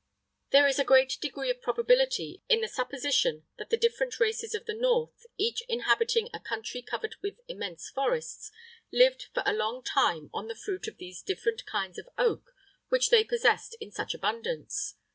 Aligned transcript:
[III 0.01 0.51
5] 0.51 0.51
There 0.63 0.67
is 0.67 0.79
a 0.79 0.83
great 0.83 1.17
degree 1.21 1.51
of 1.51 1.61
probability 1.61 2.41
in 2.49 2.61
the 2.61 2.67
supposition 2.67 3.45
that 3.59 3.69
the 3.69 3.77
different 3.77 4.19
races 4.19 4.55
of 4.55 4.65
the 4.65 4.73
north, 4.73 5.27
each 5.37 5.61
inhabiting 5.69 6.27
a 6.33 6.39
country 6.39 6.81
covered 6.81 7.13
with 7.21 7.35
immense 7.47 7.87
forests, 7.91 8.49
lived 8.91 9.27
for 9.35 9.43
a 9.45 9.53
long 9.53 9.83
time 9.83 10.31
on 10.33 10.47
the 10.47 10.55
fruit 10.55 10.87
of 10.87 10.97
these 10.97 11.21
different 11.21 11.67
kinds 11.67 11.99
of 11.99 12.09
oak 12.17 12.55
which 12.89 13.11
they 13.11 13.23
possessed 13.23 13.77
in 13.79 13.91
such 13.91 14.15
abundance. 14.15 14.95